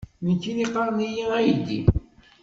[0.27, 1.77] Nekkini qqaren-iyi aydi!